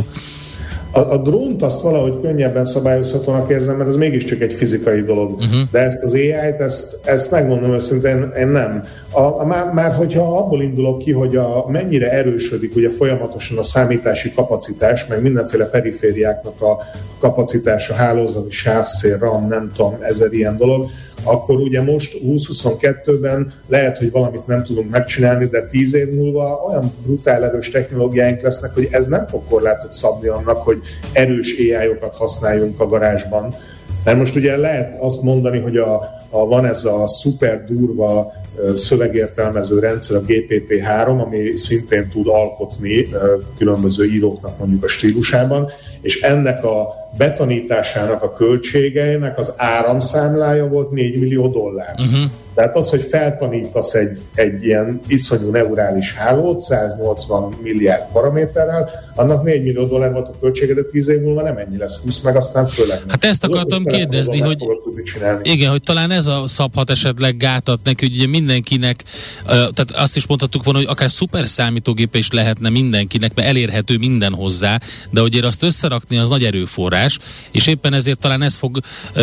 [0.91, 5.32] A, a drónt azt valahogy könnyebben szabályozhatónak érzem, mert ez mégiscsak egy fizikai dolog.
[5.32, 5.69] Uh-huh.
[5.71, 8.84] De ezt az AI-t, ezt, ezt megmondom őszintén, én nem.
[9.12, 13.63] A, a, már, már hogyha abból indulok ki, hogy a, mennyire erősödik ugye folyamatosan a
[13.63, 16.78] számítási kapacitás, meg mindenféle perifériáknak a
[17.26, 20.90] kapacitása, hálózati sávszél, RAM, nem tudom, ezer ilyen dolog,
[21.24, 26.92] akkor ugye most 2022-ben lehet, hogy valamit nem tudunk megcsinálni, de 10 év múlva olyan
[27.06, 30.82] brutál erős technológiáink lesznek, hogy ez nem fog korlátot szabni annak, hogy
[31.14, 33.54] erős AI-okat használjunk a garázsban.
[34.04, 35.94] Mert most ugye lehet azt mondani, hogy a,
[36.30, 38.34] a, van ez a szuper durva
[38.78, 43.08] szövegértelmező rendszer, a GPT-3, ami szintén tud alkotni
[43.58, 45.70] különböző íróknak mondjuk a stílusában,
[46.06, 51.96] és ennek a betanításának a költségeinek az áramszámlája volt 4 millió dollár.
[51.98, 52.32] Uh-huh.
[52.56, 59.63] Tehát az, hogy feltanítasz egy, egy ilyen iszonyú neurális hálót 180 milliárd paraméterrel, annak 4
[59.63, 62.68] millió dollár volt a költsége, de 10 év múlva nem ennyi lesz, 20 meg aztán
[62.68, 63.10] főleg nem.
[63.10, 64.63] Hát ezt akartam Tudod, kérdezni, hogy-.
[65.41, 69.04] Igen, hogy talán ez a szabhat esetleg gátat neki, hogy ugye mindenkinek,
[69.46, 74.34] tehát azt is mondhattuk volna, hogy akár szuper számítógépe is lehetne mindenkinek, mert elérhető minden
[74.34, 75.63] hozzá, de hogy azt
[75.95, 77.19] összerakni az nagy erőforrás,
[77.51, 78.79] és éppen ezért talán ez fog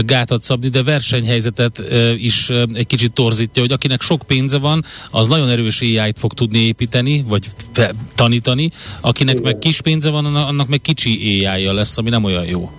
[0.06, 1.82] gátat szabni, de versenyhelyzetet
[2.16, 6.58] is egy kicsit torzítja, hogy akinek sok pénze van, az nagyon erős AI-t fog tudni
[6.58, 11.98] építeni, vagy fe, tanítani, akinek meg kis pénze van, annak annak meg kicsi AI-ja lesz,
[11.98, 12.70] ami nem olyan jó.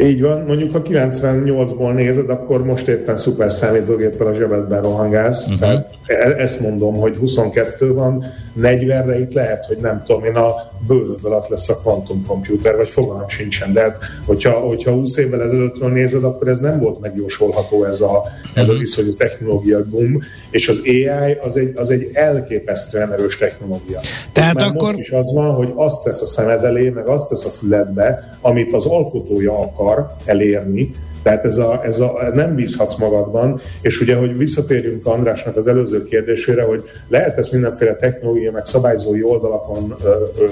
[0.00, 5.44] Így van, mondjuk ha 98-ból nézed, akkor most éppen szuper számítógéppel a zsebedben rohangálsz.
[5.44, 5.58] Uh-huh.
[5.58, 8.24] Tehát e- ezt mondom, hogy 22 van,
[8.60, 13.28] 40-re itt lehet, hogy nem tudom én, a bőröd alatt lesz a kvantumkomputer, vagy fogalmam
[13.28, 13.72] sincsen.
[13.72, 18.22] De hát, hogyha, hogyha 20 évvel ezelőttről nézed, akkor ez nem volt megjósolható ez a,
[18.54, 24.00] ez a viszonyú technológia boom, és az AI az egy, az egy elképesztően erős technológia.
[24.32, 27.28] Tehát Már akkor- most is az van, hogy azt tesz a szemed elé, meg azt
[27.28, 30.90] tesz a füledbe, amit az alkotója akar elérni,
[31.22, 36.04] tehát ez a, ez a, nem bízhatsz magadban, és ugye, hogy visszatérjünk Andrásnak az előző
[36.04, 39.96] kérdésére, hogy lehet ezt mindenféle technológia, meg szabályzói oldalakon,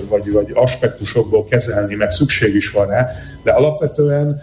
[0.08, 3.10] vagy, vagy aspektusokból kezelni, meg szükség is van rá,
[3.42, 4.42] de alapvetően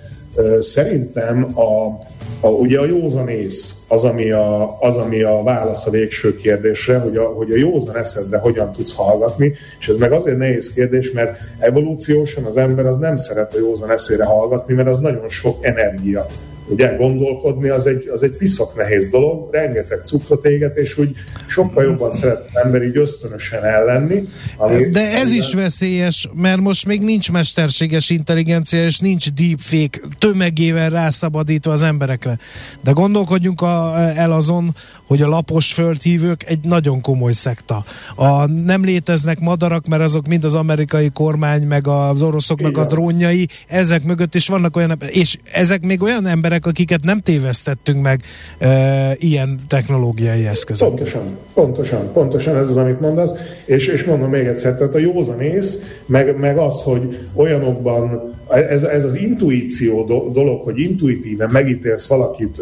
[0.59, 1.97] Szerintem a,
[2.39, 7.17] a, ugye a józanész az, ami a, az, ami a válasz a végső kérdésre, hogy
[7.17, 11.37] a, hogy a józan eszedre hogyan tudsz hallgatni, és ez meg azért nehéz kérdés, mert
[11.59, 16.25] evolúciósan az ember az nem szeret a józan eszére hallgatni, mert az nagyon sok energia.
[16.67, 21.15] Ugye gondolkodni az egy, az egy piszok nehéz dolog, rengeteg cukrot éget, és úgy
[21.55, 24.23] sokkal jobban szeret az ember így ösztönösen ellenni.
[24.57, 25.37] Ami, De ez amiben...
[25.37, 32.37] is veszélyes, mert most még nincs mesterséges intelligencia, és nincs deepfake tömegével rászabadítva az emberekre.
[32.83, 34.75] De gondolkodjunk a, el azon,
[35.07, 37.83] hogy a lapos földhívők egy nagyon komoly szekta.
[38.15, 42.71] A, nem léteznek madarak, mert azok mind az amerikai kormány, meg az oroszok, Igen.
[42.71, 47.19] meg a drónjai, ezek mögött is vannak olyan, és ezek még olyan emberek, akiket nem
[47.21, 48.21] tévesztettünk meg
[48.57, 50.87] e, ilyen technológiai eszközök.
[50.87, 53.31] Pontosan, pontosan, pontosan ez az, amit mondasz,
[53.65, 59.03] és, és mondom még egyszer, tehát a józanész, meg, meg az, hogy olyanokban ez, ez
[59.03, 60.03] az intuíció
[60.33, 62.61] dolog, hogy intuitíven megítélsz valakit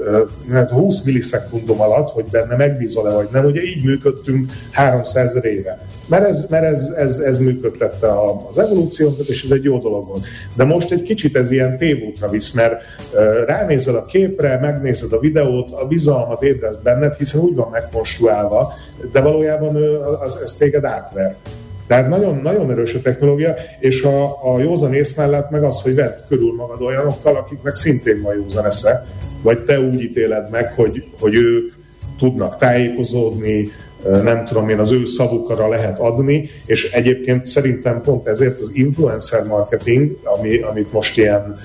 [0.69, 5.87] 20 hát millisekundum alatt, hogy benne megbízol-e vagy nem, ugye így működtünk 300 éve.
[6.07, 8.07] Mert ez, mert ez, ez, ez működtette
[8.49, 10.25] az evolúciót, és ez egy jó dolog volt.
[10.55, 12.81] De most egy kicsit ez ilyen tévútra visz, mert
[13.45, 18.73] ránézel a képre, megnézed a videót, a bizalmat ébreszt benned, hiszen úgy van megkonstruálva,
[19.11, 19.75] de valójában
[20.25, 21.35] az, ez téged átver.
[21.93, 25.95] Tehát nagyon, nagyon erős a technológia, és a, a józan ész mellett meg az, hogy
[25.95, 29.05] vedd körül magad olyanokkal, akiknek szintén van józan esze,
[29.41, 31.73] vagy te úgy ítéled meg, hogy, hogy ők
[32.17, 33.71] tudnak tájékozódni,
[34.23, 39.45] nem tudom én, az ő szavukra lehet adni, és egyébként szerintem pont ezért az influencer
[39.45, 41.55] marketing, ami, amit most ilyen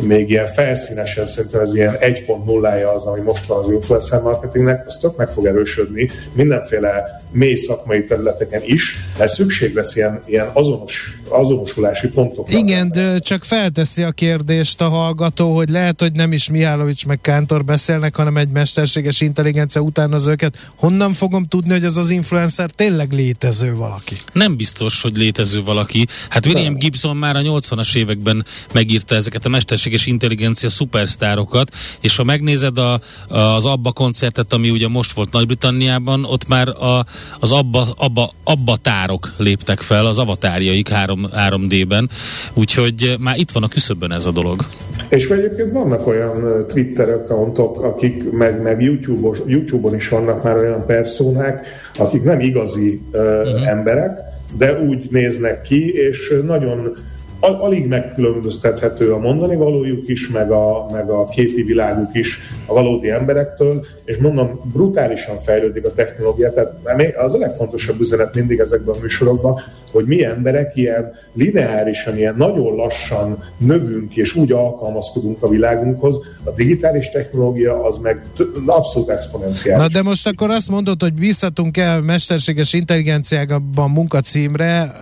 [0.00, 4.96] még ilyen felszínesen szerintem ez ilyen 1.0-ja az, ami most van az influencer marketingnek, az
[4.96, 6.10] tök meg fog erősödni.
[6.32, 12.58] Mindenféle mély szakmai területeken is, mert szükség lesz ilyen, ilyen azonos, azonosulási pontokra.
[12.58, 17.20] Igen, de csak felteszi a kérdést a hallgató, hogy lehet, hogy nem is Mihálovics meg
[17.20, 20.70] Kántor beszélnek, hanem egy mesterséges intelligencia az őket.
[20.76, 24.16] Honnan fogom tudni, hogy az az influencer tényleg létező valaki?
[24.32, 26.06] Nem biztos, hogy létező valaki.
[26.28, 32.24] Hát William Gibson már a 80-as években megírta ezeket a mesterséges intelligencia szupersztárokat, és ha
[32.24, 37.04] megnézed a, az Abba koncertet, ami ugye most volt Nagy-Britanniában, ott már a,
[37.40, 42.08] az abba, abba, abba tárok léptek fel, az avatárjaik 3, 3D-ben,
[42.54, 44.64] úgyhogy már itt van a küszöbben ez a dolog.
[45.08, 50.86] És egyébként vannak olyan Twitter accountok, akik meg, meg YouTube-os, YouTube-on is vannak már olyan
[50.86, 53.68] personák, akik nem igazi uh, uh-huh.
[53.68, 54.18] emberek,
[54.56, 56.92] de úgy néznek ki, és nagyon
[57.40, 62.72] al- alig megkülönböztethető a mondani valójuk is, meg a, meg a képi világuk is a
[62.72, 66.72] valódi emberektől, és mondom, brutálisan fejlődik a technológia, tehát
[67.16, 72.74] az a legfontosabb üzenet mindig ezekben a műsorokban, hogy mi emberek ilyen lineárisan, ilyen nagyon
[72.74, 78.22] lassan növünk, és úgy alkalmazkodunk a világunkhoz, a digitális technológia az meg
[78.66, 79.82] abszolút exponenciális.
[79.82, 84.92] Na de most akkor azt mondod, hogy bízhatunk el mesterséges intelligenciában munkacímre,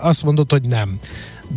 [0.00, 0.98] azt mondod, hogy nem.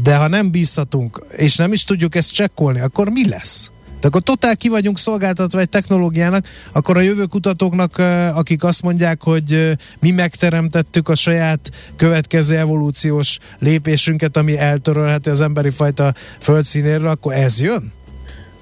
[0.04, 3.72] De ha nem bízhatunk, és nem is tudjuk ezt csekkolni, akkor mi lesz?
[4.02, 7.98] De akkor totál ki vagyunk szolgáltatva egy technológiának, akkor a jövőkutatóknak,
[8.34, 15.70] akik azt mondják, hogy mi megteremtettük a saját következő evolúciós lépésünket, ami eltörölheti az emberi
[15.70, 17.92] fajta földszínéről, akkor ez jön?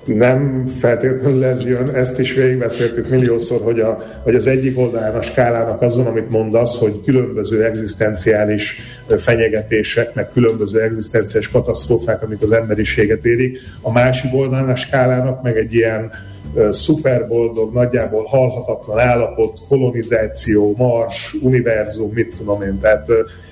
[0.05, 5.21] Nem feltétlenül ez jön, ezt is végigbeszéltük milliószor, hogy, a, hogy az egyik oldalán a
[5.21, 8.81] skálának azon, amit mondasz, hogy különböző egzisztenciális
[9.17, 15.57] fenyegetések, meg különböző egzisztenciális katasztrófák, amik az emberiséget érik, a másik oldalán a skálának meg
[15.57, 16.11] egy ilyen
[16.69, 23.07] szuperboldog, nagyjából halhatatlan állapot, kolonizáció, mars, univerzum, mit tudom én, tehát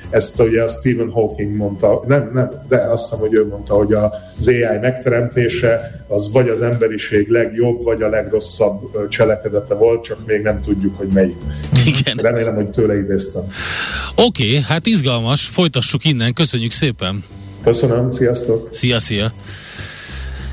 [0.10, 3.94] ezt ugye a Stephen Hawking mondta, nem, nem, de azt hiszem, hogy ő mondta, hogy
[3.94, 10.42] az AI megteremtése az vagy az emberiség legjobb, vagy a legrosszabb cselekedete volt, csak még
[10.42, 11.36] nem tudjuk, hogy melyik.
[11.86, 12.18] Igen.
[12.18, 13.44] Remélem, hogy tőle idéztem.
[14.16, 17.24] Oké, okay, hát izgalmas, folytassuk innen, köszönjük szépen!
[17.64, 18.68] Köszönöm, sziasztok!
[18.72, 19.32] Szia, szia!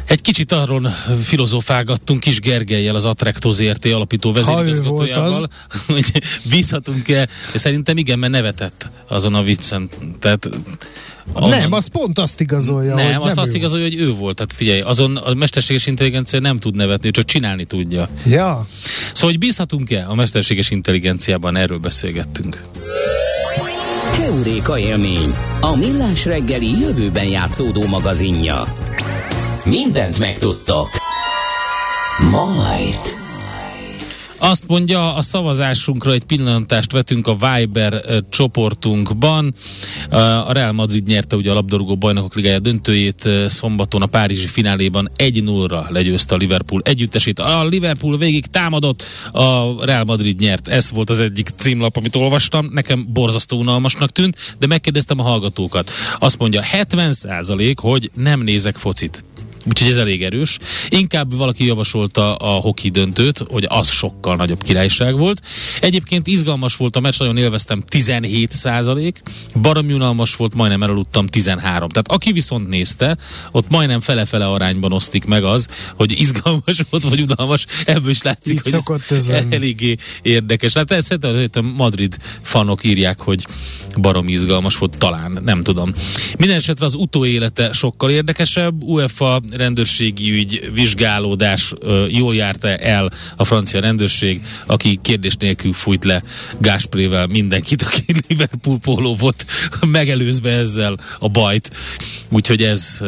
[0.07, 0.90] Egy kicsit arról
[1.25, 5.49] filozofálgattunk Kis Gergelyel, az Attracto ZRT alapító vezérigazgatójával,
[5.87, 7.29] hogy bízhatunk-e.
[7.55, 9.88] Szerintem igen, mert nevetett azon a viccen.
[10.21, 10.49] Tehát
[11.33, 11.49] Onnan...
[11.49, 12.95] Nem, az pont azt igazolja.
[12.95, 14.37] Nem, azt, nem azt igazolja, hogy ő volt.
[14.37, 18.09] Tehát figyelj, azon a mesterséges intelligencia nem tud nevetni, csak csinálni tudja.
[18.25, 18.67] Ja.
[19.12, 22.62] Szóval, hogy bízhatunk-e a mesterséges intelligenciában, erről beszélgettünk.
[24.17, 28.64] Keuréka élmény, a millás reggeli jövőben játszódó magazinja.
[29.64, 30.88] Mindent megtudtok.
[32.31, 32.98] Majd.
[34.38, 39.55] Azt mondja, a szavazásunkra egy pillantást vetünk a Viber csoportunkban.
[40.44, 45.90] A Real Madrid nyerte ugye a labdarúgó bajnokok ligája döntőjét szombaton a Párizsi fináléban 1-0-ra
[45.90, 47.38] legyőzte a Liverpool együttesét.
[47.38, 50.68] A Liverpool végig támadott, a Real Madrid nyert.
[50.68, 52.68] Ez volt az egyik címlap, amit olvastam.
[52.72, 55.91] Nekem borzasztó unalmasnak tűnt, de megkérdeztem a hallgatókat.
[56.18, 59.24] Azt mondja, 70% hogy nem nézek focit.
[59.69, 60.59] Úgyhogy ez elég erős.
[60.89, 65.41] Inkább valaki javasolta a hoki döntőt, hogy az sokkal nagyobb királyság volt.
[65.81, 69.23] Egyébként izgalmas volt a meccs, nagyon élveztem 17 százalék,
[69.62, 71.89] baromi unalmas volt, majdnem elaludtam 13.
[71.89, 73.19] Tehát aki viszont nézte,
[73.51, 78.61] ott majdnem fele-fele arányban osztik meg az, hogy izgalmas volt, vagy unalmas, ebből is látszik,
[78.67, 80.73] Így hogy ez eléggé érdekes.
[80.73, 83.47] Hát szerintem a Madrid fanok írják, hogy
[83.97, 85.93] barom izgalmas volt, talán, nem tudom.
[86.37, 88.83] Minden esetre az utóélete sokkal érdekesebb.
[88.83, 91.72] UEFA rendőrségi ügy, vizsgálódás
[92.09, 96.22] jól járta el a francia rendőrség, aki kérdés nélkül fújt le
[96.59, 99.46] Gásprével mindenkit, aki Liverpool póló volt,
[99.86, 101.70] megelőzve ezzel a bajt.
[102.28, 102.98] Úgyhogy ez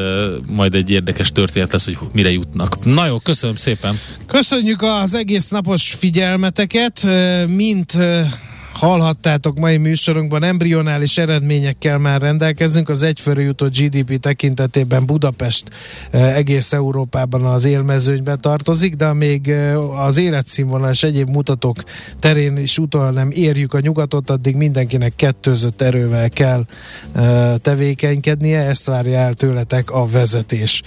[0.46, 2.84] majd egy érdekes történet lesz, hogy mire jutnak.
[2.84, 4.00] Na jó, köszönöm szépen!
[4.26, 7.08] Köszönjük az egész napos figyelmeteket,
[7.46, 7.98] mint
[8.76, 12.88] hallhattátok mai műsorunkban, embrionális eredményekkel már rendelkezünk.
[12.88, 15.64] Az egyfőre jutott GDP tekintetében Budapest
[16.10, 21.76] eh, egész Európában az élmezőnybe tartozik, de még eh, az életszínvonal és egyéb mutatók
[22.20, 26.64] terén is utol nem érjük a nyugatot, addig mindenkinek kettőzött erővel kell
[27.12, 30.82] eh, tevékenykednie, ezt várja el tőletek a vezetés.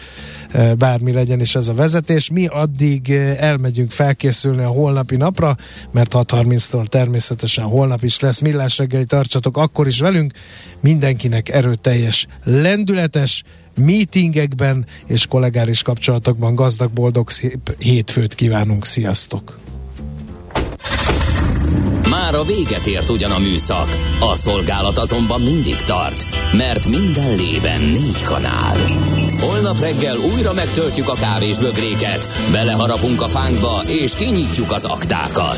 [0.77, 2.29] Bármi legyen is ez a vezetés.
[2.29, 5.55] Mi addig elmegyünk felkészülni a holnapi napra,
[5.91, 10.31] mert 6.30-tól természetesen holnap is lesz millás reggeli, tartsatok akkor is velünk.
[10.79, 13.43] Mindenkinek erőteljes, lendületes,
[13.75, 18.85] meetingekben és kollégáris kapcsolatokban gazdag, boldog, szép hétfőt kívánunk.
[18.85, 19.59] Sziasztok!
[22.09, 27.81] Már a véget ért ugyan a műszak, a szolgálat azonban mindig tart, mert minden lében
[27.81, 28.77] négy kanál.
[29.39, 35.57] Holnap reggel újra megtöltjük a kávés bögréket, beleharapunk a fánkba és kinyitjuk az aktákat.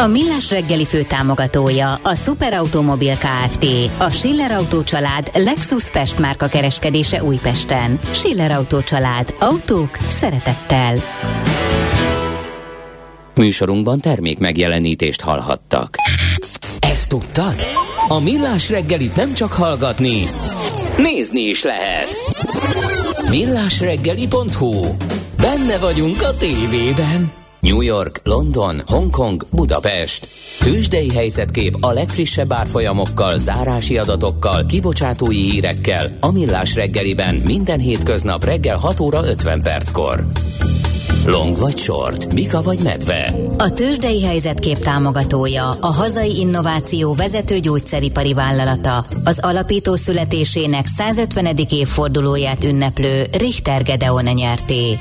[0.00, 3.66] A Millás reggeli fő támogatója a Superautomobil KFT,
[3.98, 8.00] a Schiller Auto család Lexus Pest márka kereskedése Újpesten.
[8.10, 9.34] Schiller Auto család.
[9.40, 10.96] Autók szeretettel.
[13.34, 15.94] Műsorunkban termék megjelenítést hallhattak.
[16.78, 17.54] Ezt tudtad?
[18.08, 20.28] A Millás reggelit nem csak hallgatni,
[20.96, 22.08] nézni is lehet.
[23.28, 24.94] Millásreggeli.hu
[25.36, 27.39] Benne vagyunk a tévében.
[27.60, 30.28] New York, London, Hongkong, Budapest.
[30.58, 38.76] Tősdei helyzetkép a legfrissebb árfolyamokkal, zárási adatokkal, kibocsátói hírekkel a Millás reggeliben minden hétköznap reggel
[38.76, 40.26] 6 óra 50 perckor.
[41.26, 43.34] Long vagy short, Mika vagy medve.
[43.58, 51.56] A tőzsdei helyzetkép támogatója, a hazai innováció vezető gyógyszeripari vállalata, az alapító születésének 150.
[51.70, 54.98] évfordulóját ünneplő Richter Gedeon nyerté.